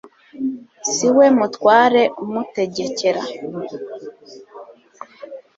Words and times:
si 0.93 1.07
we 1.15 1.25
mutware 1.37 2.01
umutegekera 2.23 3.21